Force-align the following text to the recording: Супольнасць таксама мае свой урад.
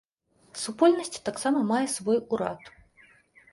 Супольнасць 0.61 1.21
таксама 1.29 1.59
мае 1.73 1.83
свой 1.97 2.19
урад. 2.35 2.61